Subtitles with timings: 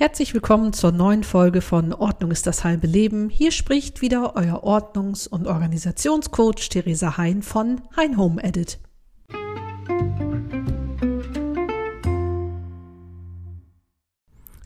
[0.00, 3.28] Herzlich willkommen zur neuen Folge von Ordnung ist das halbe Leben.
[3.30, 8.78] Hier spricht wieder euer Ordnungs- und Organisationscoach Theresa Hein von Hein Home Edit.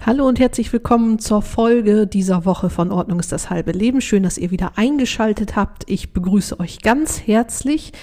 [0.05, 4.03] Hallo und herzlich willkommen zur Folge dieser Woche von Ordnung ist das halbe Leben.
[4.03, 5.89] Schön, dass ihr wieder eingeschaltet habt.
[5.89, 7.95] Ich begrüße euch ganz herzlich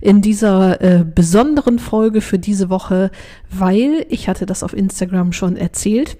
[0.00, 3.10] in dieser äh, besonderen Folge für diese Woche,
[3.50, 6.18] weil ich hatte das auf Instagram schon erzählt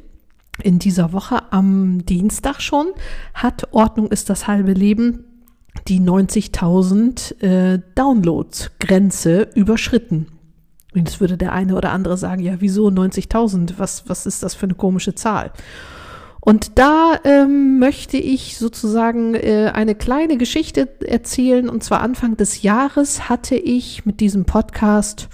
[0.62, 2.89] in dieser Woche am Dienstag schon
[3.35, 5.25] hat Ordnung ist das halbe Leben
[5.87, 10.27] die 90.000 äh, Downloads-Grenze überschritten.
[10.95, 13.75] Und jetzt würde der eine oder andere sagen, ja, wieso 90.000?
[13.77, 15.53] Was, was ist das für eine komische Zahl?
[16.41, 21.69] Und da ähm, möchte ich sozusagen äh, eine kleine Geschichte erzählen.
[21.69, 25.29] Und zwar Anfang des Jahres hatte ich mit diesem Podcast,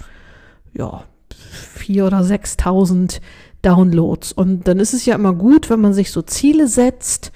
[0.73, 3.21] ja, vier oder 6.000
[3.65, 4.31] Downloads.
[4.31, 7.31] Und dann ist es ja immer gut, wenn man sich so Ziele setzt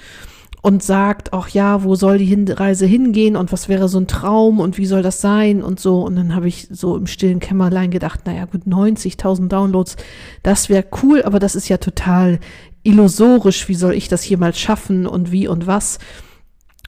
[0.61, 4.59] und sagt, ach ja, wo soll die Reise hingehen und was wäre so ein Traum
[4.59, 6.01] und wie soll das sein und so.
[6.01, 9.95] Und dann habe ich so im stillen Kämmerlein gedacht, naja gut, 90.000 Downloads,
[10.43, 12.39] das wäre cool, aber das ist ja total
[12.83, 13.69] illusorisch.
[13.69, 15.99] Wie soll ich das jemals schaffen und wie und was?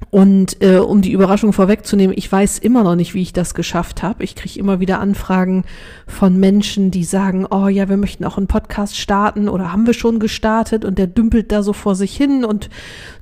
[0.10, 4.04] Und äh, um die Überraschung vorwegzunehmen, ich weiß immer noch nicht, wie ich das geschafft
[4.04, 4.24] habe.
[4.24, 5.64] Ich kriege immer wieder Anfragen
[6.08, 9.94] von Menschen, die sagen, oh ja, wir möchten auch einen Podcast starten oder haben wir
[9.94, 12.70] schon gestartet und der dümpelt da so vor sich hin und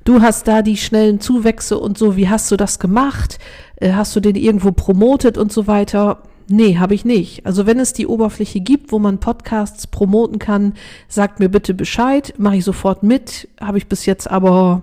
[0.04, 3.38] du hast da die schnellen Zuwächse und so, wie hast du das gemacht?
[3.76, 6.22] Äh, hast du den irgendwo promotet und so weiter?
[6.48, 7.46] Nee, habe ich nicht.
[7.46, 10.74] Also wenn es die Oberfläche gibt, wo man Podcasts promoten kann,
[11.06, 13.48] sagt mir bitte Bescheid, mache ich sofort mit.
[13.60, 14.82] Habe ich bis jetzt aber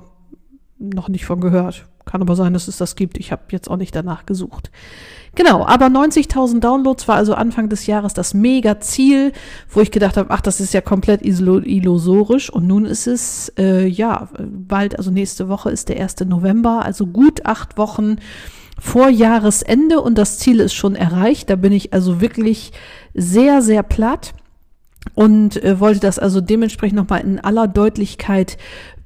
[0.80, 1.86] noch nicht von gehört.
[2.06, 3.17] Kann aber sein, dass es das gibt.
[3.17, 4.72] Ich habe jetzt auch nicht danach gesucht.
[5.36, 9.34] Genau, aber 90.000 Downloads war also Anfang des Jahres das Mega-Ziel,
[9.69, 12.50] wo ich gedacht habe, ach, das ist ja komplett illusorisch.
[12.50, 16.22] Und nun ist es, äh, ja, bald, also nächste Woche ist der 1.
[16.25, 18.16] November, also gut acht Wochen
[18.79, 21.50] vor Jahresende und das Ziel ist schon erreicht.
[21.50, 22.72] Da bin ich also wirklich
[23.13, 24.34] sehr, sehr platt
[25.13, 28.57] und äh, wollte das also dementsprechend nochmal in aller Deutlichkeit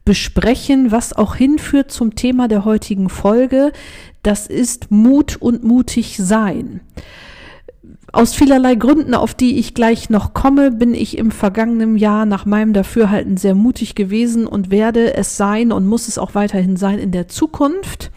[0.05, 3.71] besprechen, was auch hinführt zum Thema der heutigen Folge.
[4.23, 6.81] Das ist Mut und mutig sein.
[8.13, 12.45] Aus vielerlei Gründen, auf die ich gleich noch komme, bin ich im vergangenen Jahr nach
[12.45, 16.99] meinem Dafürhalten sehr mutig gewesen und werde es sein und muss es auch weiterhin sein
[16.99, 18.11] in der Zukunft.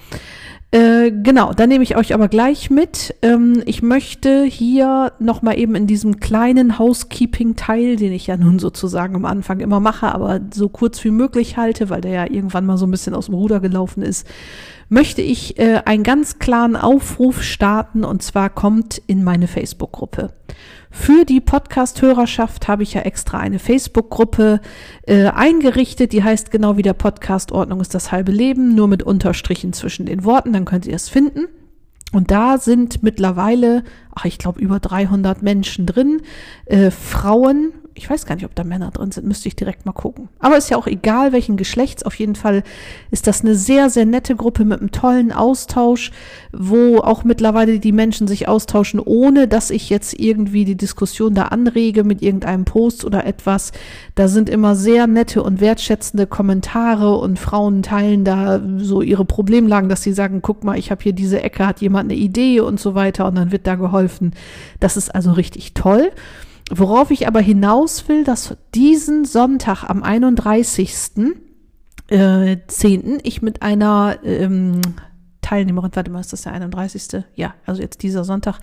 [0.75, 3.15] Äh, genau, da nehme ich euch aber gleich mit.
[3.23, 9.15] Ähm, ich möchte hier nochmal eben in diesem kleinen Housekeeping-Teil, den ich ja nun sozusagen
[9.15, 12.77] am Anfang immer mache, aber so kurz wie möglich halte, weil der ja irgendwann mal
[12.77, 14.27] so ein bisschen aus dem Ruder gelaufen ist,
[14.89, 20.33] möchte ich äh, einen ganz klaren Aufruf starten und zwar kommt in meine Facebook-Gruppe.
[20.97, 24.61] Für die Podcast-Hörerschaft habe ich ja extra eine Facebook-Gruppe
[25.03, 29.03] äh, eingerichtet, die heißt genau wie der Podcast Ordnung ist das halbe Leben, nur mit
[29.03, 31.49] Unterstrichen zwischen den Worten, dann könnt ihr es finden.
[32.13, 33.83] Und da sind mittlerweile,
[34.15, 36.23] ach ich glaube, über 300 Menschen drin,
[36.67, 39.93] äh, Frauen ich weiß gar nicht, ob da Männer drin sind, müsste ich direkt mal
[39.93, 40.29] gucken.
[40.41, 42.03] Aber ist ja auch egal, welchen Geschlechts.
[42.03, 42.65] Auf jeden Fall
[43.13, 46.11] ist das eine sehr, sehr nette Gruppe mit einem tollen Austausch,
[46.53, 51.45] wo auch mittlerweile die Menschen sich austauschen, ohne dass ich jetzt irgendwie die Diskussion da
[51.45, 53.71] anrege mit irgendeinem Post oder etwas.
[54.17, 59.89] Da sind immer sehr nette und wertschätzende Kommentare und Frauen teilen da so ihre Problemlagen,
[59.89, 62.81] dass sie sagen, guck mal, ich habe hier diese Ecke, hat jemand eine Idee und
[62.81, 64.33] so weiter und dann wird da geholfen.
[64.81, 66.11] Das ist also richtig toll.
[66.71, 71.35] Worauf ich aber hinaus will, dass diesen Sonntag am 31.10.
[72.09, 73.21] Äh, 10.
[73.23, 74.81] ich mit einer ähm,
[75.43, 77.25] Teilnehmerin, warte mal, ist das der 31.?
[77.35, 78.61] Ja, also jetzt dieser Sonntag,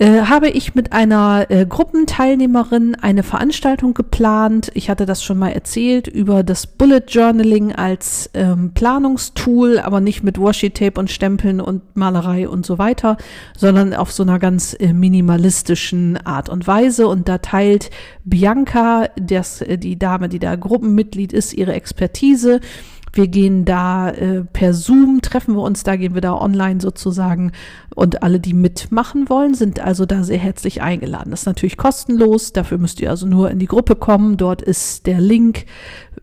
[0.00, 4.72] äh, habe ich mit einer äh, Gruppenteilnehmerin eine Veranstaltung geplant.
[4.72, 10.22] Ich hatte das schon mal erzählt über das Bullet Journaling als ähm, Planungstool, aber nicht
[10.22, 13.18] mit Washi-Tape und Stempeln und Malerei und so weiter,
[13.54, 17.06] sondern auf so einer ganz äh, minimalistischen Art und Weise.
[17.06, 17.90] Und da teilt
[18.24, 22.60] Bianca, das, äh, die Dame, die da Gruppenmitglied ist, ihre Expertise
[23.12, 27.52] wir gehen da äh, per Zoom, treffen wir uns da, gehen wir da online sozusagen.
[27.94, 31.30] Und alle, die mitmachen wollen, sind also da sehr herzlich eingeladen.
[31.30, 32.52] Das ist natürlich kostenlos.
[32.52, 34.36] Dafür müsst ihr also nur in die Gruppe kommen.
[34.36, 35.66] Dort ist der Link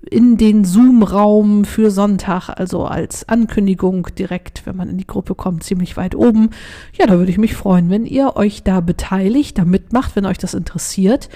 [0.09, 5.63] in den Zoom-Raum für Sonntag, also als Ankündigung direkt, wenn man in die Gruppe kommt,
[5.63, 6.51] ziemlich weit oben.
[6.97, 10.37] Ja, da würde ich mich freuen, wenn ihr euch da beteiligt, da mitmacht, wenn euch
[10.37, 11.29] das interessiert.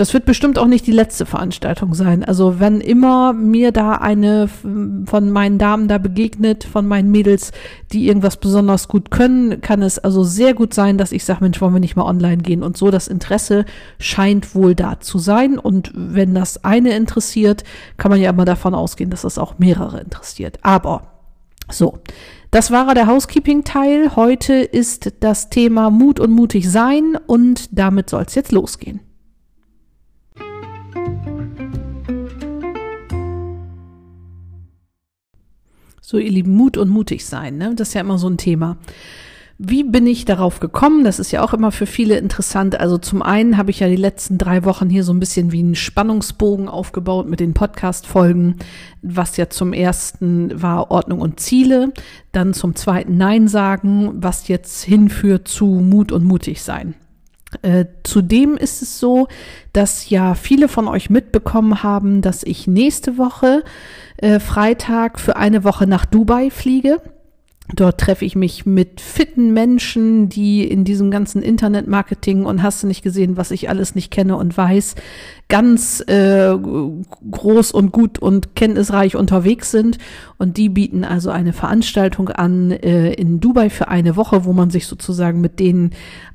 [0.00, 2.24] Das wird bestimmt auch nicht die letzte Veranstaltung sein.
[2.24, 7.52] Also wenn immer mir da eine von meinen Damen da begegnet, von meinen Mädels,
[7.92, 11.60] die irgendwas besonders gut können, kann es also sehr gut sein, dass ich sage, Mensch,
[11.60, 12.62] wollen wir nicht mal online gehen?
[12.62, 13.66] Und so das Interesse
[13.98, 15.58] scheint wohl da zu sein.
[15.58, 17.62] Und wenn das eine interessiert,
[17.98, 20.60] kann man ja immer davon ausgehen, dass das auch mehrere interessiert.
[20.62, 21.08] Aber
[21.70, 21.98] so.
[22.50, 24.16] Das war der Housekeeping-Teil.
[24.16, 29.00] Heute ist das Thema Mut und mutig sein und damit soll es jetzt losgehen.
[36.10, 37.72] So, ihr Lieben, Mut und mutig sein, ne?
[37.76, 38.78] Das ist ja immer so ein Thema.
[39.58, 41.04] Wie bin ich darauf gekommen?
[41.04, 42.80] Das ist ja auch immer für viele interessant.
[42.80, 45.60] Also zum einen habe ich ja die letzten drei Wochen hier so ein bisschen wie
[45.60, 48.56] einen Spannungsbogen aufgebaut mit den Podcast-Folgen,
[49.02, 51.92] was ja zum ersten war Ordnung und Ziele,
[52.32, 56.96] dann zum zweiten Nein sagen, was jetzt hinführt zu Mut und mutig sein.
[57.62, 59.28] Äh, zudem ist es so,
[59.72, 63.64] dass ja viele von euch mitbekommen haben, dass ich nächste Woche
[64.18, 67.00] äh, Freitag für eine Woche nach Dubai fliege.
[67.74, 72.86] Dort treffe ich mich mit fitten Menschen, die in diesem ganzen Internetmarketing und hast du
[72.86, 74.96] nicht gesehen, was ich alles nicht kenne und weiß,
[75.48, 76.56] ganz äh,
[77.30, 79.98] groß und gut und kenntnisreich unterwegs sind.
[80.38, 84.70] Und die bieten also eine Veranstaltung an äh, in Dubai für eine Woche, wo man
[84.70, 85.90] sich sozusagen mit denen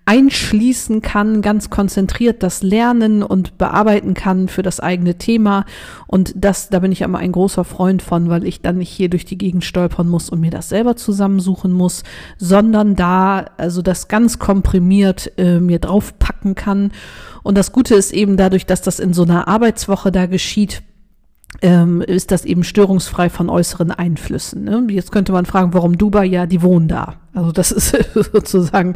[0.06, 5.66] einschließen kann, ganz konzentriert das lernen und bearbeiten kann für das eigene Thema.
[6.06, 9.10] Und das, da bin ich immer ein großer Freund von, weil ich dann nicht hier
[9.10, 10.96] durch die Gegend stolpern muss und mir das selber
[11.26, 12.04] zusammensuchen muss,
[12.38, 16.92] sondern da also das ganz komprimiert äh, mir draufpacken kann.
[17.44, 20.82] Und das Gute ist eben dadurch, dass das in so einer Arbeitswoche da geschieht,
[21.62, 24.66] ähm, ist das eben störungsfrei von äußeren Einflüssen.
[24.66, 24.88] Ne?
[24.90, 26.26] Jetzt könnte man fragen, warum Dubai?
[26.26, 27.16] Ja, die wohnen da.
[27.34, 28.96] Also das ist sozusagen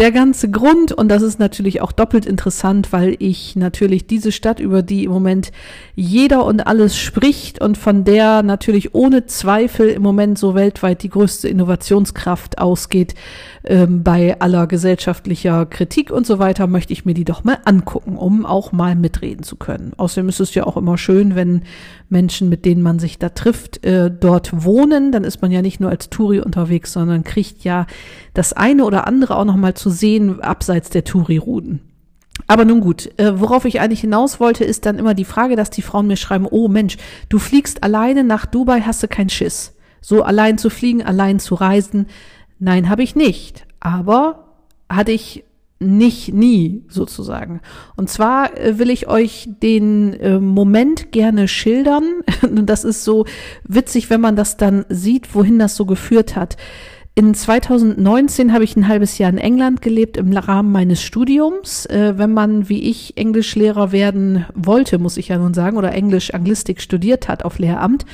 [0.00, 4.58] der ganze Grund, und das ist natürlich auch doppelt interessant, weil ich natürlich diese Stadt,
[4.58, 5.52] über die im Moment
[5.94, 11.10] jeder und alles spricht und von der natürlich ohne Zweifel im Moment so weltweit die
[11.10, 13.14] größte Innovationskraft ausgeht,
[13.62, 18.16] ähm, bei aller gesellschaftlicher Kritik und so weiter, möchte ich mir die doch mal angucken,
[18.16, 19.92] um auch mal mitreden zu können.
[19.98, 21.62] Außerdem ist es ja auch immer schön, wenn
[22.08, 25.12] Menschen, mit denen man sich da trifft, äh, dort wohnen.
[25.12, 27.86] Dann ist man ja nicht nur als Touri unterwegs, sondern kriegt ja
[28.32, 31.80] das eine oder andere auch noch mal zu sehen, abseits der Touri-Routen.
[32.46, 35.70] Aber nun gut, äh, worauf ich eigentlich hinaus wollte, ist dann immer die Frage, dass
[35.70, 36.96] die Frauen mir schreiben, oh Mensch,
[37.28, 39.74] du fliegst alleine nach Dubai, hast du keinen Schiss.
[40.00, 42.06] So allein zu fliegen, allein zu reisen.
[42.58, 43.66] Nein, habe ich nicht.
[43.80, 44.46] Aber
[44.88, 45.44] hatte ich
[45.78, 47.60] nicht nie sozusagen.
[47.96, 52.04] Und zwar äh, will ich euch den äh, Moment gerne schildern.
[52.50, 53.24] das ist so
[53.64, 56.58] witzig, wenn man das dann sieht, wohin das so geführt hat.
[57.16, 61.84] In 2019 habe ich ein halbes Jahr in England gelebt im Rahmen meines Studiums.
[61.86, 66.32] Äh, wenn man wie ich Englischlehrer werden wollte, muss ich ja nun sagen, oder Englisch
[66.32, 68.06] Anglistik studiert hat auf Lehramt,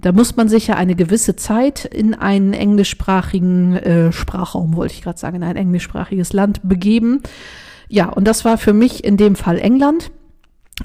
[0.00, 5.02] da muss man sich ja eine gewisse Zeit in einen englischsprachigen äh, Sprachraum, wollte ich
[5.02, 7.22] gerade sagen, in ein englischsprachiges Land begeben.
[7.88, 10.12] Ja, und das war für mich in dem Fall England.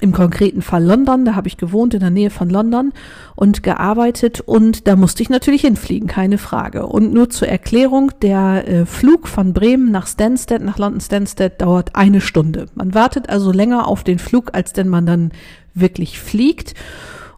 [0.00, 2.92] Im konkreten Fall London, da habe ich gewohnt in der Nähe von London
[3.36, 6.86] und gearbeitet und da musste ich natürlich hinfliegen, keine Frage.
[6.86, 11.94] Und nur zur Erklärung, der äh, Flug von Bremen nach Stansted, nach London Stansted dauert
[11.94, 12.66] eine Stunde.
[12.74, 15.30] Man wartet also länger auf den Flug, als denn man dann
[15.74, 16.74] wirklich fliegt.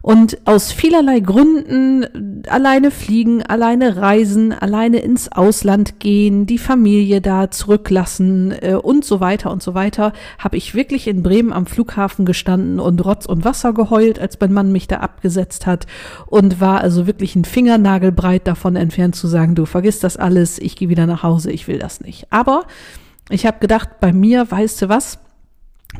[0.07, 7.51] Und aus vielerlei Gründen alleine fliegen, alleine reisen, alleine ins Ausland gehen, die Familie da
[7.51, 12.23] zurücklassen äh, und so weiter und so weiter, habe ich wirklich in Bremen am Flughafen
[12.23, 15.87] gestanden und Rotz und Wasser geheult, als mein Mann mich da abgesetzt hat
[16.25, 20.77] und war also wirklich ein Fingernagelbreit davon entfernt zu sagen, du vergiss das alles, ich
[20.77, 22.27] gehe wieder nach Hause, ich will das nicht.
[22.29, 22.63] Aber
[23.29, 25.19] ich habe gedacht, bei mir, weißt du was,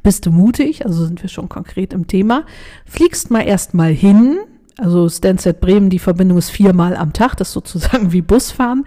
[0.03, 2.45] bist du mutig, also sind wir schon konkret im Thema,
[2.85, 4.37] fliegst mal erstmal hin,
[4.77, 8.85] also Stansted Bremen, die Verbindung ist viermal am Tag, das ist sozusagen wie Busfahren.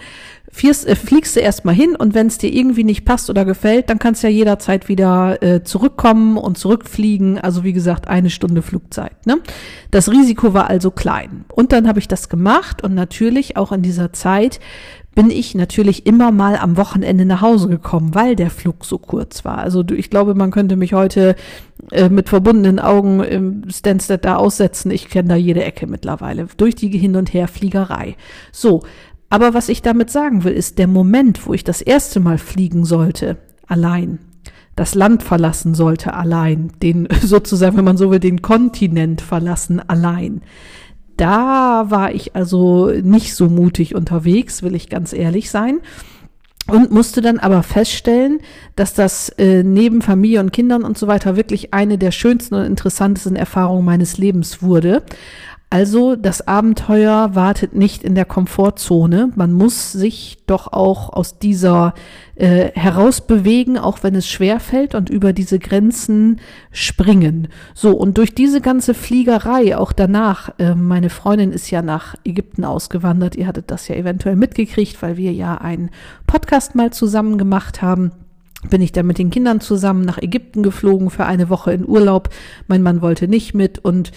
[0.53, 3.89] Fierst, äh, fliegst du erstmal hin und wenn es dir irgendwie nicht passt oder gefällt,
[3.89, 7.39] dann kannst du ja jederzeit wieder äh, zurückkommen und zurückfliegen.
[7.39, 9.27] Also wie gesagt, eine Stunde Flugzeit.
[9.27, 9.39] Ne?
[9.91, 11.45] Das Risiko war also klein.
[11.55, 14.61] Und dann habe ich das gemacht und natürlich auch in dieser Zeit
[15.15, 19.45] bin ich natürlich immer mal am Wochenende nach Hause gekommen, weil der Flug so kurz
[19.45, 19.59] war.
[19.59, 21.35] Also ich glaube, man könnte mich heute
[21.91, 24.91] äh, mit verbundenen Augen im Stansted da aussetzen.
[24.91, 28.17] Ich kenne da jede Ecke mittlerweile durch die Hin- und Herfliegerei.
[28.53, 28.83] So,
[29.31, 32.85] aber was ich damit sagen will, ist der Moment, wo ich das erste Mal fliegen
[32.85, 34.19] sollte, allein,
[34.77, 40.43] das Land verlassen sollte allein, den sozusagen, wenn man so will, den Kontinent verlassen allein
[41.21, 45.81] da war ich also nicht so mutig unterwegs, will ich ganz ehrlich sein.
[46.67, 48.39] und musste dann aber feststellen,
[48.77, 52.65] dass das äh, neben Familie und Kindern und so weiter wirklich eine der schönsten und
[52.65, 55.03] interessantesten Erfahrungen meines Lebens wurde.
[55.73, 59.31] Also das Abenteuer wartet nicht in der Komfortzone.
[59.37, 61.95] Man muss sich doch auch aus dieser
[62.35, 66.41] äh, herausbewegen, auch wenn es schwer fällt und über diese Grenzen
[66.73, 67.47] springen.
[67.73, 72.65] So, und durch diese ganze Fliegerei, auch danach, äh, meine Freundin ist ja nach Ägypten
[72.65, 75.91] ausgewandert, ihr hattet das ja eventuell mitgekriegt, weil wir ja einen
[76.27, 78.11] Podcast mal zusammen gemacht haben
[78.69, 82.29] bin ich dann mit den Kindern zusammen nach Ägypten geflogen für eine Woche in Urlaub.
[82.69, 84.13] Mein Mann wollte nicht mit und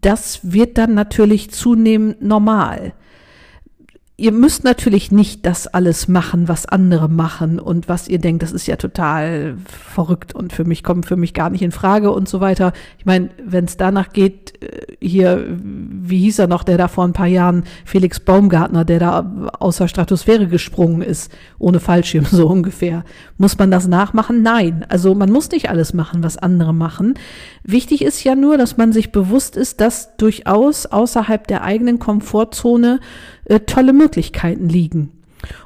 [0.00, 2.94] das wird dann natürlich zunehmend normal
[4.18, 8.52] ihr müsst natürlich nicht das alles machen, was andere machen und was ihr denkt, das
[8.52, 12.26] ist ja total verrückt und für mich kommt für mich gar nicht in Frage und
[12.26, 12.72] so weiter.
[12.98, 17.04] Ich meine, wenn es danach geht, äh, hier, wie hieß er noch, der da vor
[17.04, 23.04] ein paar Jahren, Felix Baumgartner, der da außer Stratosphäre gesprungen ist, ohne Fallschirm so ungefähr.
[23.36, 24.40] Muss man das nachmachen?
[24.42, 24.86] Nein.
[24.88, 27.14] Also man muss nicht alles machen, was andere machen.
[27.64, 33.00] Wichtig ist ja nur, dass man sich bewusst ist, dass durchaus außerhalb der eigenen Komfortzone
[33.46, 35.10] äh, tolle Möglichkeiten liegen.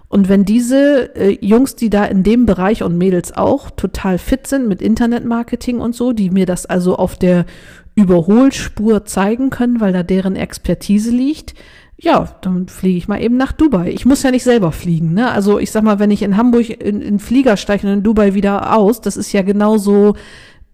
[0.09, 4.47] Und wenn diese äh, Jungs, die da in dem Bereich und Mädels auch total fit
[4.47, 7.47] sind mit Internetmarketing und so, die mir das also auf der
[7.95, 11.55] Überholspur zeigen können, weil da deren Expertise liegt,
[11.97, 13.91] ja, dann fliege ich mal eben nach Dubai.
[13.91, 15.31] Ich muss ja nicht selber fliegen, ne?
[15.31, 18.33] Also ich sag mal, wenn ich in Hamburg in, in Flieger steige und in Dubai
[18.35, 20.15] wieder aus, das ist ja genauso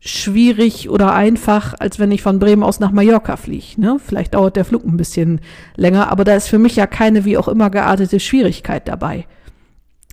[0.00, 3.80] schwierig oder einfach, als wenn ich von Bremen aus nach Mallorca fliege.
[3.80, 3.98] Ne?
[4.04, 5.40] Vielleicht dauert der Flug ein bisschen
[5.74, 9.26] länger, aber da ist für mich ja keine wie auch immer geartete Schwierigkeit dabei.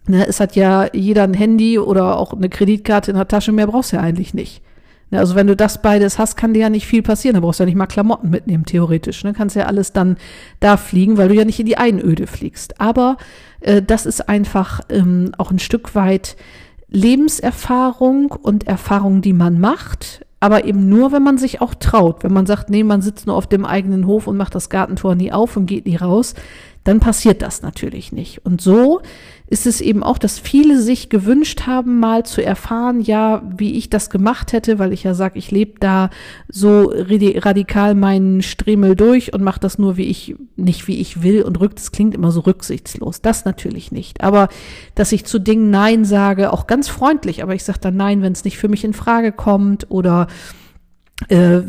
[0.08, 0.26] Ne?
[0.28, 3.92] Es hat ja jeder ein Handy oder auch eine Kreditkarte in der Tasche, mehr brauchst
[3.92, 4.64] du ja eigentlich nicht.
[5.12, 5.20] Ne?
[5.20, 7.36] Also wenn du das beides hast, kann dir ja nicht viel passieren.
[7.36, 9.24] Da brauchst du ja nicht mal Klamotten mitnehmen, theoretisch.
[9.24, 9.34] Ne?
[9.34, 10.18] Kannst ja alles dann
[10.60, 12.82] da fliegen, weil du ja nicht in die Einöde fliegst.
[12.82, 13.18] Aber
[13.62, 16.36] äh, das ist einfach ähm, auch ein Stück weit
[16.94, 22.24] Lebenserfahrung und Erfahrung, die man macht, aber eben nur, wenn man sich auch traut.
[22.24, 25.16] Wenn man sagt, nee, man sitzt nur auf dem eigenen Hof und macht das Gartentor
[25.16, 26.36] nie auf und geht nie raus,
[26.84, 28.46] dann passiert das natürlich nicht.
[28.46, 29.02] Und so
[29.54, 33.88] ist es eben auch, dass viele sich gewünscht haben, mal zu erfahren, ja, wie ich
[33.88, 36.10] das gemacht hätte, weil ich ja sage, ich lebe da
[36.50, 41.44] so radikal meinen Stremel durch und mache das nur, wie ich, nicht wie ich will
[41.44, 43.22] und rückt, das klingt immer so rücksichtslos.
[43.22, 44.22] Das natürlich nicht.
[44.22, 44.50] Aber
[44.96, 48.34] dass ich zu Dingen Nein sage, auch ganz freundlich, aber ich sage dann Nein, wenn
[48.34, 50.26] es nicht für mich in Frage kommt oder
[51.30, 51.62] äh,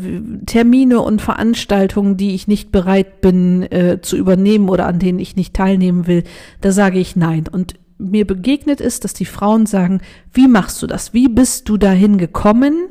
[0.45, 5.35] Termine und Veranstaltungen, die ich nicht bereit bin äh, zu übernehmen oder an denen ich
[5.35, 6.23] nicht teilnehmen will,
[6.61, 7.45] da sage ich nein.
[7.51, 10.01] Und mir begegnet ist, dass die Frauen sagen,
[10.33, 11.13] wie machst du das?
[11.13, 12.87] Wie bist du dahin gekommen,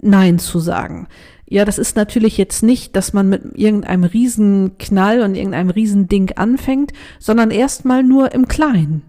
[0.00, 1.06] nein zu sagen?
[1.48, 6.92] Ja, das ist natürlich jetzt nicht, dass man mit irgendeinem Riesenknall und irgendeinem Riesending anfängt,
[7.18, 9.02] sondern erstmal nur im Kleinen.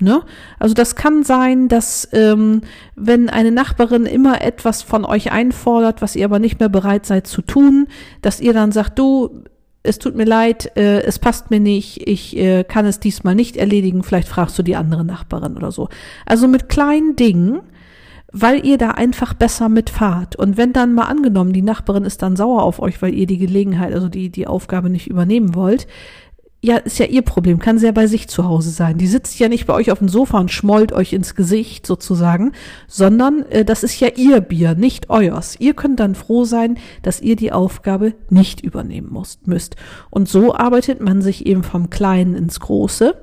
[0.00, 0.22] Ne?
[0.58, 2.60] Also das kann sein, dass ähm,
[2.94, 7.26] wenn eine Nachbarin immer etwas von euch einfordert, was ihr aber nicht mehr bereit seid
[7.26, 7.88] zu tun,
[8.22, 9.44] dass ihr dann sagt, du,
[9.82, 13.56] es tut mir leid, äh, es passt mir nicht, ich äh, kann es diesmal nicht
[13.56, 15.88] erledigen, vielleicht fragst du die andere Nachbarin oder so.
[16.26, 17.60] Also mit kleinen Dingen,
[18.30, 20.36] weil ihr da einfach besser mitfahrt.
[20.36, 23.38] Und wenn dann mal angenommen, die Nachbarin ist dann sauer auf euch, weil ihr die
[23.38, 25.86] Gelegenheit, also die, die Aufgabe nicht übernehmen wollt,
[26.60, 28.98] ja, ist ja ihr Problem, kann sie ja bei sich zu Hause sein.
[28.98, 32.52] Die sitzt ja nicht bei euch auf dem Sofa und schmollt euch ins Gesicht sozusagen,
[32.88, 35.54] sondern äh, das ist ja ihr Bier, nicht euers.
[35.60, 39.46] Ihr könnt dann froh sein, dass ihr die Aufgabe nicht übernehmen müsst.
[39.46, 39.76] müsst.
[40.10, 43.14] Und so arbeitet man sich eben vom Kleinen ins Große.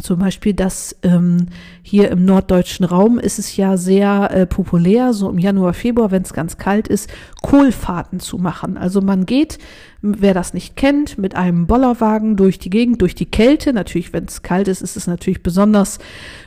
[0.00, 1.46] Zum Beispiel dass ähm,
[1.82, 6.22] hier im norddeutschen Raum ist es ja sehr äh, populär, so im Januar, Februar, wenn
[6.22, 7.08] es ganz kalt ist,
[7.42, 8.76] Kohlfahrten zu machen.
[8.76, 9.58] Also man geht,
[10.02, 13.72] wer das nicht kennt, mit einem Bollerwagen durch die Gegend, durch die Kälte.
[13.72, 15.98] Natürlich, wenn es kalt ist, ist es natürlich besonders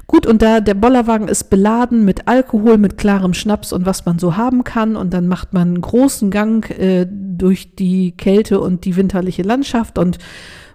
[0.08, 0.28] gut.
[0.28, 4.36] Und da der Bollerwagen ist beladen mit Alkohol, mit klarem Schnaps und was man so
[4.36, 4.96] haben kann.
[4.96, 9.98] Und dann macht man einen großen Gang äh, durch die Kälte und die winterliche Landschaft
[9.98, 10.18] und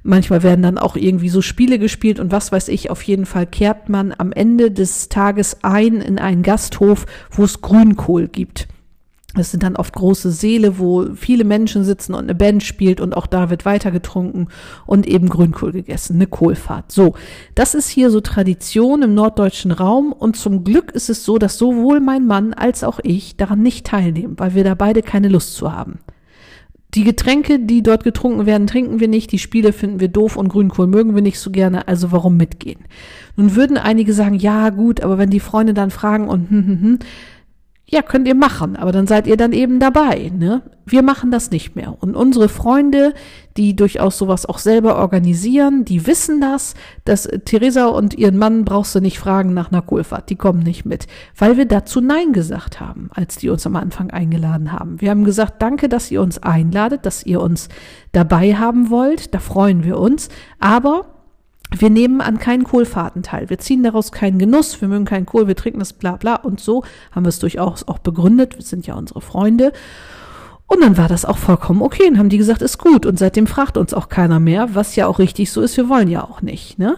[0.03, 2.91] Manchmal werden dann auch irgendwie so Spiele gespielt und was weiß ich.
[2.91, 7.61] Auf jeden Fall kehrt man am Ende des Tages ein in einen Gasthof, wo es
[7.61, 8.69] Grünkohl gibt.
[9.35, 13.17] Das sind dann oft große Seele, wo viele Menschen sitzen und eine Band spielt und
[13.17, 14.49] auch da wird weiter getrunken
[14.85, 16.93] und eben Grünkohl gegessen, eine Kohlfahrt.
[16.93, 17.15] So,
[17.55, 21.57] das ist hier so Tradition im norddeutschen Raum und zum Glück ist es so, dass
[21.57, 25.55] sowohl mein Mann als auch ich daran nicht teilnehmen, weil wir da beide keine Lust
[25.55, 26.01] zu haben.
[26.95, 29.33] Die Getränke, die dort getrunken werden, trinken wir nicht.
[29.33, 31.89] Die Spiele finden wir doof und Grünkohl mögen wir nicht so gerne.
[31.89, 32.81] Also warum mitgehen?
[33.35, 36.83] Nun würden einige sagen, ja gut, aber wenn die Freunde dann fragen und hm, hm,
[36.83, 36.99] hm,
[37.95, 40.33] Ja, könnt ihr machen, aber dann seid ihr dann eben dabei.
[40.35, 40.63] Ne?
[40.87, 41.95] Wir machen das nicht mehr.
[42.01, 43.13] Und unsere Freunde,
[43.59, 46.73] die durchaus sowas auch selber organisieren, die wissen das,
[47.05, 50.87] dass Theresa und ihren Mann brauchst du nicht fragen nach einer Kohlfahrt, die kommen nicht
[50.87, 51.07] mit,
[51.37, 54.99] weil wir dazu Nein gesagt haben, als die uns am Anfang eingeladen haben.
[55.03, 57.69] Wir haben gesagt, danke, dass ihr uns einladet, dass ihr uns
[58.13, 60.31] dabei haben wollt, da freuen wir uns,
[60.61, 61.12] aber
[61.81, 63.51] wir nehmen an keinen Kohlfahrten teil.
[63.51, 64.81] Wir ziehen daraus keinen Genuss.
[64.81, 65.49] Wir mögen keinen Kohl.
[65.49, 66.37] Wir trinken das bla bla.
[66.37, 68.57] Und so haben wir es durchaus auch begründet.
[68.57, 69.73] Wir sind ja unsere Freunde.
[70.73, 73.05] Und dann war das auch vollkommen okay und haben die gesagt, ist gut.
[73.05, 75.77] Und seitdem fragt uns auch keiner mehr, was ja auch richtig so ist.
[75.77, 76.79] Wir wollen ja auch nicht.
[76.79, 76.97] Ne?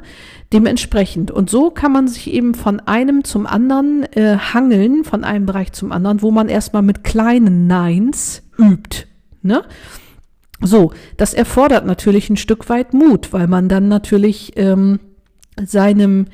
[0.52, 1.32] Dementsprechend.
[1.32, 5.72] Und so kann man sich eben von einem zum anderen äh, hangeln, von einem Bereich
[5.72, 9.08] zum anderen, wo man erstmal mit kleinen Neins übt.
[9.42, 9.64] Ne?
[10.64, 14.98] So, das erfordert natürlich ein Stück weit Mut, weil man dann natürlich ähm,
[15.62, 16.26] seinem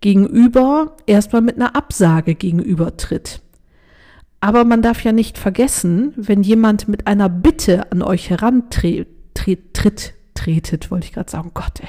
[0.00, 3.42] Gegenüber erstmal mit einer Absage gegenübertritt.
[4.40, 10.14] Aber man darf ja nicht vergessen, wenn jemand mit einer Bitte an euch herantritt, tritt,
[10.34, 11.88] tretet, wollte ich gerade sagen, Gott, ey.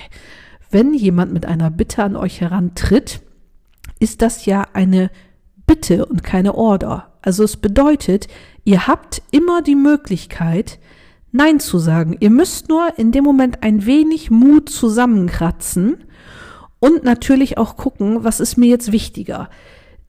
[0.70, 3.22] Wenn jemand mit einer Bitte an euch herantritt,
[4.00, 5.10] ist das ja eine
[5.66, 7.14] Bitte und keine Order.
[7.22, 8.28] Also es bedeutet,
[8.64, 10.80] ihr habt immer die Möglichkeit,
[11.32, 12.16] Nein zu sagen.
[12.20, 16.04] Ihr müsst nur in dem Moment ein wenig Mut zusammenkratzen
[16.80, 19.50] und natürlich auch gucken, was ist mir jetzt wichtiger.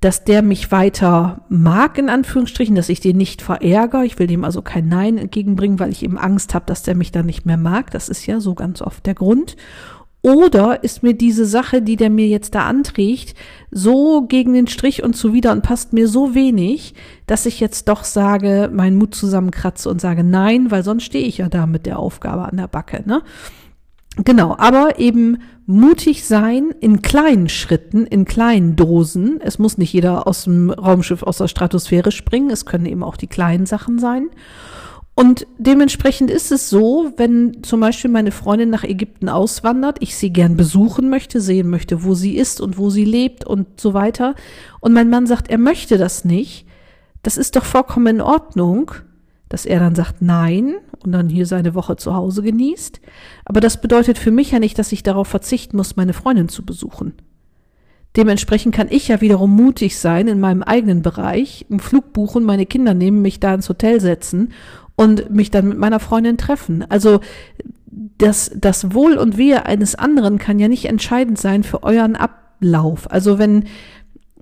[0.01, 4.05] Dass der mich weiter mag, in Anführungsstrichen, dass ich den nicht verärgere.
[4.05, 7.11] Ich will dem also kein Nein entgegenbringen, weil ich eben Angst habe, dass der mich
[7.11, 7.91] dann nicht mehr mag.
[7.91, 9.57] Das ist ja so ganz oft der Grund.
[10.21, 13.35] Oder ist mir diese Sache, die der mir jetzt da anträgt,
[13.71, 16.95] so gegen den Strich und zuwider und passt mir so wenig,
[17.27, 21.39] dass ich jetzt doch sage, meinen Mut zusammenkratze und sage nein, weil sonst stehe ich
[21.39, 23.23] ja da mit der Aufgabe an der Backe, ne?
[24.25, 29.41] Genau, aber eben mutig sein in kleinen Schritten, in kleinen Dosen.
[29.41, 33.17] Es muss nicht jeder aus dem Raumschiff aus der Stratosphäre springen, es können eben auch
[33.17, 34.31] die kleinen Sachen sein.
[35.19, 40.33] Und dementsprechend ist es so, wenn zum Beispiel meine Freundin nach Ägypten auswandert, ich sie
[40.33, 44.37] gern besuchen möchte, sehen möchte, wo sie ist und wo sie lebt und so weiter,
[44.79, 46.67] und mein Mann sagt, er möchte das nicht,
[47.25, 48.93] das ist doch vollkommen in Ordnung,
[49.49, 53.01] dass er dann sagt nein und dann hier seine Woche zu Hause genießt.
[53.45, 56.65] Aber das bedeutet für mich ja nicht, dass ich darauf verzichten muss, meine Freundin zu
[56.65, 57.15] besuchen.
[58.17, 62.67] Dementsprechend kann ich ja wiederum mutig sein in meinem eigenen Bereich, einen Flug buchen, meine
[62.67, 64.53] Kinder nehmen, mich da ins Hotel setzen
[64.99, 66.85] und mich dann mit meiner Freundin treffen.
[66.89, 67.21] Also
[68.19, 73.09] das, das Wohl und Wehe eines anderen kann ja nicht entscheidend sein für euren Ablauf.
[73.09, 73.65] Also wenn,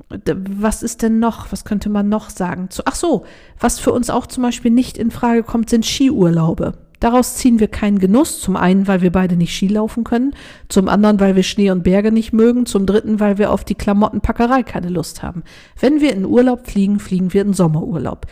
[0.09, 2.71] was ist denn noch, was könnte man noch sagen?
[2.87, 3.27] Ach so,
[3.61, 6.73] was für uns auch zum Beispiel nicht in Frage kommt, sind Skiurlaube.
[7.01, 8.41] Daraus ziehen wir keinen Genuss.
[8.41, 10.35] Zum einen, weil wir beide nicht Ski laufen können.
[10.71, 12.65] Zum anderen, weil wir Schnee und Berge nicht mögen.
[12.65, 15.43] Zum dritten, weil wir auf die Klamottenpackerei keine Lust haben.
[15.79, 18.27] Wenn wir in Urlaub fliegen, fliegen wir in Sommerurlaub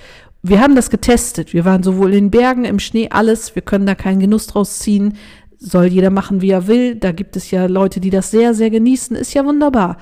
[0.46, 1.54] wir haben das getestet.
[1.54, 3.54] Wir waren sowohl in den Bergen, im Schnee, alles.
[3.54, 5.16] Wir können da keinen Genuss draus ziehen.
[5.57, 6.96] Soll jeder machen, wie er will.
[6.96, 9.16] Da gibt es ja Leute, die das sehr, sehr genießen.
[9.16, 9.96] Ist ja wunderbar.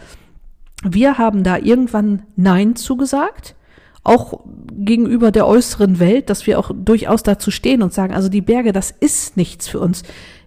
[0.82, 3.54] Wir haben da irgendwann Nein zugesagt.
[4.02, 4.40] Auch
[4.72, 8.72] gegenüber der äußeren Welt, dass wir auch durchaus dazu stehen und sagen, also die Berge,
[8.72, 10.02] das ist nichts für uns.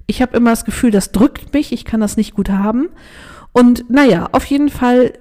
[0.08, 2.90] Ich habe immer das Gefühl, das drückt mich, ich kann das nicht gut haben.
[3.54, 5.14] Und naja, auf jeden Fall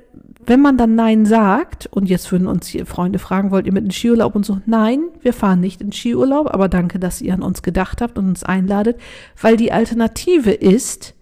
[0.47, 3.85] wenn man dann Nein sagt, und jetzt würden uns hier Freunde fragen, wollt ihr mit
[3.85, 7.43] in Skiurlaub und so, nein, wir fahren nicht in Skiurlaub, aber danke, dass ihr an
[7.43, 8.99] uns gedacht habt und uns einladet,
[9.41, 11.15] weil die Alternative ist,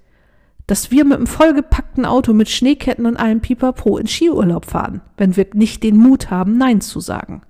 [0.66, 5.37] dass wir mit einem vollgepackten Auto mit Schneeketten und allem Pipapo in Skiurlaub fahren, wenn
[5.37, 7.42] wir nicht den Mut haben, Nein zu sagen.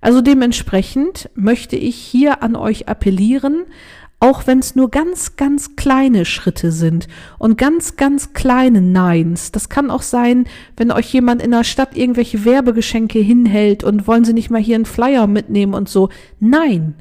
[0.00, 3.64] Also dementsprechend möchte ich hier an euch appellieren,
[4.24, 7.08] auch wenn es nur ganz, ganz kleine Schritte sind
[7.38, 9.52] und ganz, ganz kleine Neins.
[9.52, 10.46] Das kann auch sein,
[10.78, 14.76] wenn euch jemand in der Stadt irgendwelche Werbegeschenke hinhält und wollen sie nicht mal hier
[14.76, 16.08] einen Flyer mitnehmen und so.
[16.40, 16.94] Nein.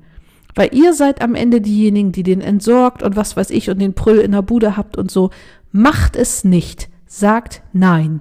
[0.53, 3.93] Weil ihr seid am Ende diejenigen, die den entsorgt und was weiß ich und den
[3.93, 5.29] Prüll in der Bude habt und so.
[5.71, 6.89] Macht es nicht.
[7.05, 8.19] Sagt nein.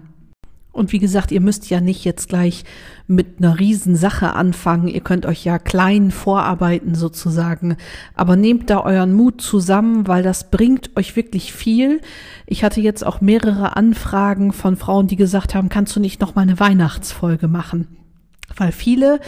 [0.72, 2.64] Und wie gesagt, ihr müsst ja nicht jetzt gleich
[3.06, 4.88] mit einer Riesensache anfangen.
[4.88, 7.76] Ihr könnt euch ja klein vorarbeiten sozusagen.
[8.14, 12.00] Aber nehmt da euren Mut zusammen, weil das bringt euch wirklich viel.
[12.46, 16.34] Ich hatte jetzt auch mehrere Anfragen von Frauen, die gesagt haben, kannst du nicht noch
[16.34, 17.86] mal eine Weihnachtsfolge machen?
[18.56, 19.20] Weil viele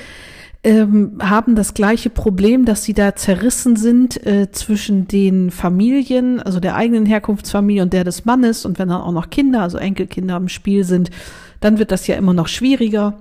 [0.64, 6.58] ähm, haben das gleiche Problem, dass sie da zerrissen sind äh, zwischen den Familien, also
[6.58, 8.64] der eigenen Herkunftsfamilie und der des Mannes.
[8.64, 11.10] Und wenn dann auch noch Kinder, also Enkelkinder im Spiel sind,
[11.60, 13.18] dann wird das ja immer noch schwieriger,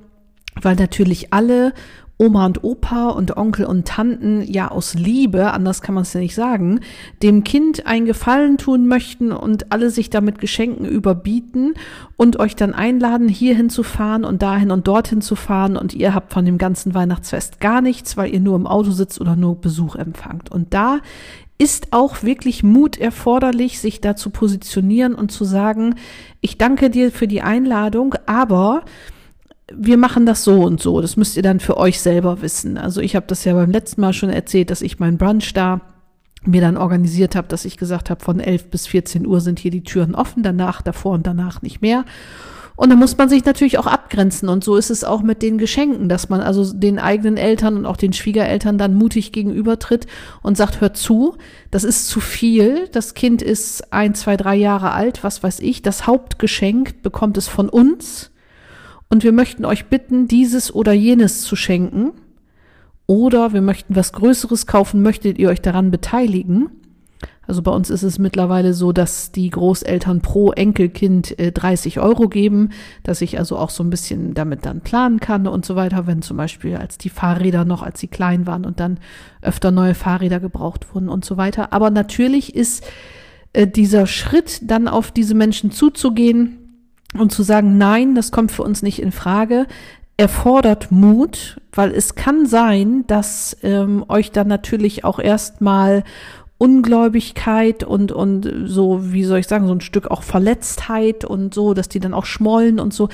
[0.62, 1.74] weil natürlich alle
[2.18, 6.20] Oma und Opa und Onkel und Tanten ja aus Liebe, anders kann man es ja
[6.20, 6.80] nicht sagen,
[7.22, 11.74] dem Kind einen Gefallen tun möchten und alle sich damit Geschenken überbieten
[12.16, 16.14] und euch dann einladen, hierhin zu fahren und dahin und dorthin zu fahren und ihr
[16.14, 19.60] habt von dem ganzen Weihnachtsfest gar nichts, weil ihr nur im Auto sitzt oder nur
[19.60, 20.52] Besuch empfangt.
[20.52, 21.00] Und da
[21.58, 25.96] ist auch wirklich Mut erforderlich, sich da zu positionieren und zu sagen,
[26.42, 28.84] ich danke dir für die Einladung, aber
[29.76, 31.02] wir machen das so und so.
[31.02, 32.78] Das müsst ihr dann für euch selber wissen.
[32.78, 35.82] Also ich habe das ja beim letzten Mal schon erzählt, dass ich mein Brunch da
[36.46, 39.72] mir dann organisiert habe, dass ich gesagt habe, von 11 bis 14 Uhr sind hier
[39.72, 42.04] die Türen offen, danach, davor und danach nicht mehr.
[42.76, 44.50] Und da muss man sich natürlich auch abgrenzen.
[44.50, 47.86] Und so ist es auch mit den Geschenken, dass man also den eigenen Eltern und
[47.86, 50.08] auch den Schwiegereltern dann mutig gegenübertritt
[50.42, 51.36] und sagt, hört zu,
[51.70, 52.88] das ist zu viel.
[52.92, 55.84] Das Kind ist ein, zwei, drei Jahre alt, was weiß ich.
[55.84, 58.33] Das Hauptgeschenk bekommt es von uns.
[59.14, 62.14] Und wir möchten euch bitten, dieses oder jenes zu schenken.
[63.06, 66.72] Oder wir möchten was Größeres kaufen, möchtet ihr euch daran beteiligen?
[67.46, 72.28] Also bei uns ist es mittlerweile so, dass die Großeltern pro Enkelkind äh, 30 Euro
[72.28, 72.70] geben,
[73.04, 76.24] dass ich also auch so ein bisschen damit dann planen kann und so weiter, wenn
[76.24, 78.98] zum Beispiel als die Fahrräder noch, als sie klein waren und dann
[79.44, 81.72] öfter neue Fahrräder gebraucht wurden und so weiter.
[81.72, 82.84] Aber natürlich ist
[83.54, 86.63] äh, dieser Schritt, dann auf diese Menschen zuzugehen,
[87.18, 89.68] und zu sagen, nein, das kommt für uns nicht in Frage,
[90.18, 96.04] erfordert Mut, weil es kann sein, dass ähm, euch dann natürlich auch erstmal
[96.58, 101.74] Ungläubigkeit und, und so, wie soll ich sagen, so ein Stück auch Verletztheit und so,
[101.74, 103.10] dass die dann auch schmollen und so.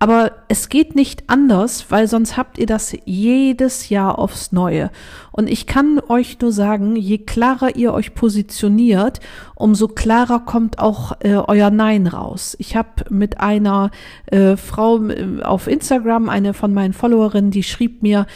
[0.00, 4.90] Aber es geht nicht anders, weil sonst habt ihr das jedes Jahr aufs Neue.
[5.32, 9.18] Und ich kann euch nur sagen, je klarer ihr euch positioniert,
[9.56, 12.54] umso klarer kommt auch äh, euer Nein raus.
[12.60, 13.90] Ich habe mit einer
[14.26, 18.26] äh, Frau äh, auf Instagram, eine von meinen Followerinnen, die schrieb mir,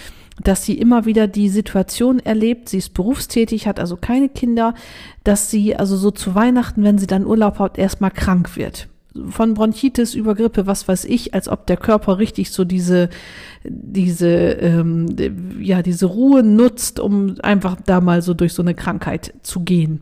[0.42, 4.74] dass sie immer wieder die Situation erlebt, sie ist berufstätig, hat also keine Kinder,
[5.22, 8.88] dass sie also so zu Weihnachten, wenn sie dann Urlaub hat, erstmal krank wird
[9.28, 13.10] von Bronchitis über Grippe, was weiß ich, als ob der Körper richtig so diese,
[13.64, 15.06] diese, ähm,
[15.60, 20.00] ja, diese Ruhe nutzt, um einfach da mal so durch so eine Krankheit zu gehen.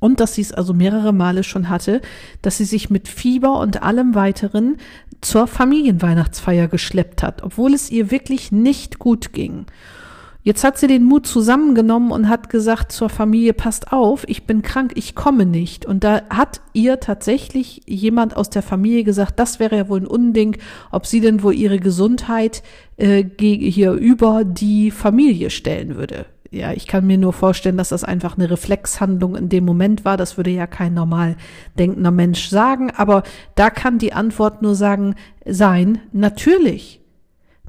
[0.00, 2.00] Und dass sie es also mehrere Male schon hatte,
[2.40, 4.76] dass sie sich mit Fieber und allem weiteren
[5.20, 9.66] zur Familienweihnachtsfeier geschleppt hat, obwohl es ihr wirklich nicht gut ging.
[10.42, 14.62] Jetzt hat sie den Mut zusammengenommen und hat gesagt zur Familie, passt auf, ich bin
[14.62, 15.84] krank, ich komme nicht.
[15.84, 20.06] Und da hat ihr tatsächlich jemand aus der Familie gesagt, das wäre ja wohl ein
[20.06, 20.56] Unding,
[20.90, 22.62] ob sie denn wohl ihre Gesundheit
[22.96, 26.24] äh, hier über die Familie stellen würde.
[26.50, 30.16] Ja, ich kann mir nur vorstellen, dass das einfach eine Reflexhandlung in dem Moment war.
[30.16, 31.36] Das würde ja kein normal
[31.78, 32.90] denkender Mensch sagen.
[32.96, 33.22] Aber
[33.54, 37.02] da kann die Antwort nur sagen, sein, natürlich.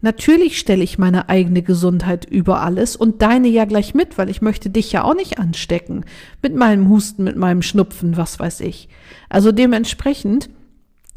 [0.02, 4.42] Natürlich stelle ich meine eigene Gesundheit über alles und deine ja gleich mit, weil ich
[4.42, 6.06] möchte dich ja auch nicht anstecken.
[6.42, 8.88] Mit meinem Husten, mit meinem Schnupfen, was weiß ich.
[9.28, 10.50] Also dementsprechend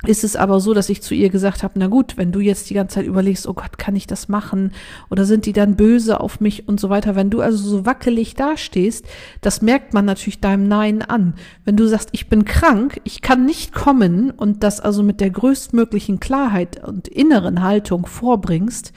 [0.07, 2.69] ist es aber so, dass ich zu ihr gesagt habe, na gut, wenn du jetzt
[2.71, 4.73] die ganze Zeit überlegst, oh Gott, kann ich das machen?
[5.11, 7.15] Oder sind die dann böse auf mich und so weiter?
[7.15, 9.07] Wenn du also so wackelig dastehst,
[9.41, 11.35] das merkt man natürlich deinem Nein an.
[11.65, 15.31] Wenn du sagst, ich bin krank, ich kann nicht kommen und das also mit der
[15.31, 18.93] größtmöglichen Klarheit und inneren Haltung vorbringst,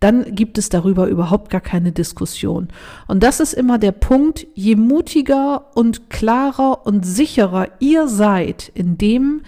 [0.00, 2.68] dann gibt es darüber überhaupt gar keine Diskussion.
[3.06, 8.98] Und das ist immer der Punkt, je mutiger und klarer und sicherer ihr seid in
[8.98, 9.42] dem,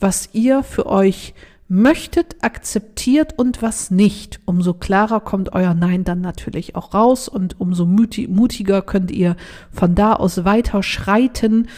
[0.00, 1.34] was ihr für euch
[1.68, 4.40] möchtet, akzeptiert und was nicht.
[4.44, 9.36] Umso klarer kommt euer Nein dann natürlich auch raus und umso mutiger könnt ihr
[9.70, 11.68] von da aus weiter schreiten.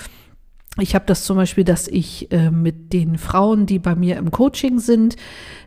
[0.78, 4.30] Ich habe das zum Beispiel, dass ich äh, mit den Frauen, die bei mir im
[4.30, 5.16] Coaching sind,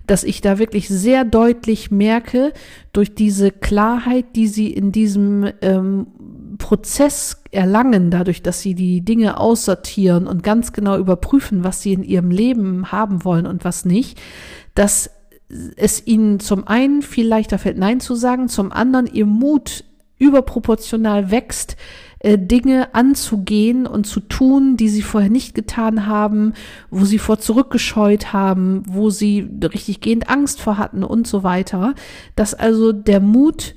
[0.05, 2.53] dass ich da wirklich sehr deutlich merke,
[2.93, 6.07] durch diese Klarheit, die sie in diesem ähm,
[6.69, 12.03] Prozess erlangen, dadurch, dass sie die Dinge aussortieren und ganz genau überprüfen, was sie in
[12.03, 14.21] ihrem Leben haben wollen und was nicht,
[14.75, 15.09] dass
[15.77, 19.83] es ihnen zum einen viel leichter fällt, Nein zu sagen, zum anderen ihr Mut
[20.19, 21.75] überproportional wächst,
[22.19, 26.53] äh, Dinge anzugehen und zu tun, die sie vorher nicht getan haben,
[26.91, 31.95] wo sie vor zurückgescheut haben, wo sie richtig gehend Angst vor hatten und so weiter,
[32.35, 33.73] dass also der Mut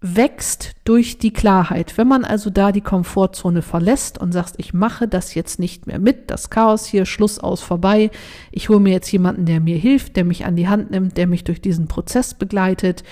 [0.00, 1.98] wächst durch die Klarheit.
[1.98, 5.98] Wenn man also da die Komfortzone verlässt und sagt, ich mache das jetzt nicht mehr
[5.98, 8.12] mit, das Chaos hier, Schluss aus vorbei,
[8.52, 11.26] ich hole mir jetzt jemanden, der mir hilft, der mich an die Hand nimmt, der
[11.26, 13.02] mich durch diesen Prozess begleitet,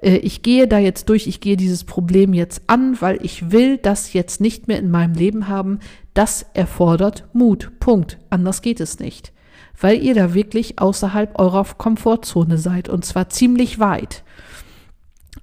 [0.00, 3.78] äh, ich gehe da jetzt durch, ich gehe dieses Problem jetzt an, weil ich will
[3.78, 5.80] das jetzt nicht mehr in meinem Leben haben,
[6.14, 7.72] das erfordert Mut.
[7.80, 8.18] Punkt.
[8.30, 9.32] Anders geht es nicht.
[9.78, 14.22] Weil ihr da wirklich außerhalb eurer Komfortzone seid und zwar ziemlich weit.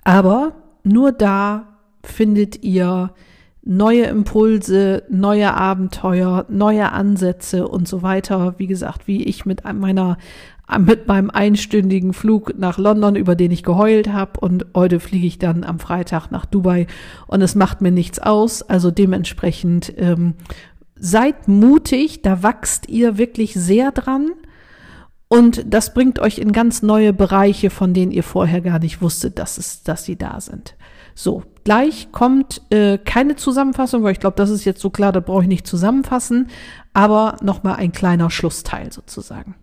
[0.04, 3.14] Aber nur da findet ihr
[3.66, 8.56] neue Impulse, neue Abenteuer, neue Ansätze und so weiter.
[8.58, 10.18] Wie gesagt, wie ich mit meiner
[10.80, 15.38] mit meinem einstündigen Flug nach London, über den ich geheult habe und heute fliege ich
[15.38, 16.88] dann am Freitag nach Dubai
[17.28, 18.64] und es macht mir nichts aus.
[18.64, 20.36] Also dementsprechend ähm,
[20.96, 24.32] seid mutig, da wachst ihr wirklich sehr dran.
[25.34, 29.40] Und das bringt euch in ganz neue Bereiche, von denen ihr vorher gar nicht wusstet,
[29.40, 30.76] dass, es, dass sie da sind.
[31.16, 35.22] So, gleich kommt äh, keine Zusammenfassung, weil ich glaube, das ist jetzt so klar, da
[35.22, 36.50] brauche ich nicht zusammenfassen,
[36.94, 39.56] aber nochmal ein kleiner Schlussteil sozusagen.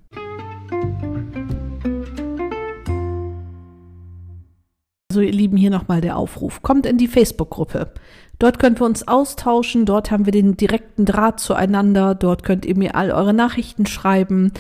[5.11, 6.62] Also ihr Lieben, hier nochmal der Aufruf.
[6.62, 7.92] Kommt in die Facebook-Gruppe.
[8.40, 12.76] Dort könnt wir uns austauschen, dort haben wir den direkten Draht zueinander, dort könnt ihr
[12.76, 14.52] mir all eure Nachrichten schreiben.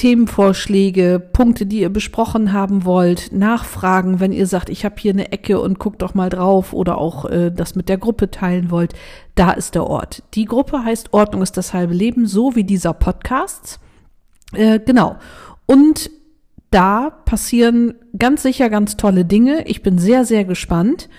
[0.00, 5.30] Themenvorschläge, Punkte, die ihr besprochen haben wollt, Nachfragen, wenn ihr sagt, ich habe hier eine
[5.30, 8.94] Ecke und guckt doch mal drauf oder auch äh, das mit der Gruppe teilen wollt,
[9.34, 10.22] da ist der Ort.
[10.32, 13.78] Die Gruppe heißt Ordnung ist das halbe Leben, so wie dieser Podcast.
[14.54, 15.16] Äh, genau.
[15.66, 16.10] Und
[16.70, 19.66] da passieren ganz sicher ganz tolle Dinge.
[19.66, 21.10] Ich bin sehr, sehr gespannt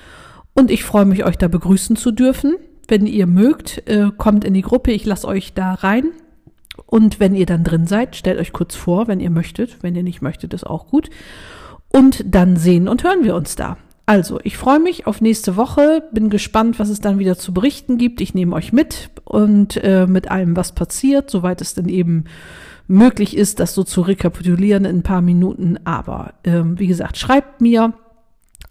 [0.56, 2.56] und ich freue mich, euch da begrüßen zu dürfen.
[2.88, 6.06] Wenn ihr mögt, äh, kommt in die Gruppe, ich lasse euch da rein.
[6.86, 9.82] Und wenn ihr dann drin seid, stellt euch kurz vor, wenn ihr möchtet.
[9.82, 11.10] Wenn ihr nicht möchtet, ist auch gut.
[11.92, 13.78] Und dann sehen und hören wir uns da.
[14.06, 17.98] Also, ich freue mich auf nächste Woche, bin gespannt, was es dann wieder zu berichten
[17.98, 18.20] gibt.
[18.20, 22.26] Ich nehme euch mit und äh, mit allem, was passiert, soweit es denn eben
[22.88, 25.80] möglich ist, das so zu rekapitulieren in ein paar Minuten.
[25.86, 27.94] Aber ähm, wie gesagt, schreibt mir.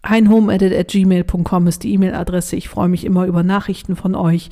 [0.01, 2.55] Einhomeedit at gmail.com ist die E-Mail-Adresse.
[2.55, 4.49] Ich freue mich immer über Nachrichten von euch.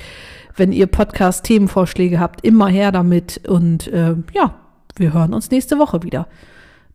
[0.55, 3.47] Wenn ihr Podcast-Themenvorschläge habt, immer her damit.
[3.47, 4.55] Und äh, ja,
[4.95, 6.27] wir hören uns nächste Woche wieder.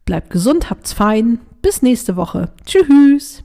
[0.05, 1.41] Bleibt gesund, habt's fein.
[1.63, 2.51] Bis nächste Woche.
[2.67, 3.44] Tschüss.